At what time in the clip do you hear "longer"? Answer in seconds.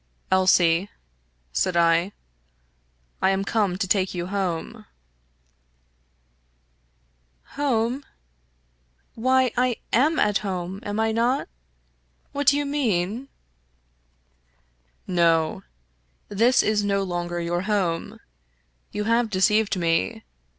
17.03-17.39